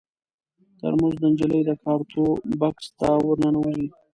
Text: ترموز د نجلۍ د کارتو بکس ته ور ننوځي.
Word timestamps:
ترموز 0.79 1.15
د 1.19 1.23
نجلۍ 1.31 1.61
د 1.65 1.71
کارتو 1.83 2.23
بکس 2.59 2.87
ته 2.99 3.09
ور 3.25 3.37
ننوځي. 3.43 3.87